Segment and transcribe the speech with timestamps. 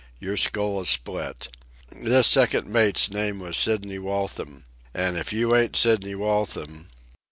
[0.19, 1.47] Your skull is split.
[1.91, 4.65] This second mate's name was Sidney Waltham.
[4.95, 6.89] And if you ain't Sidney Waltham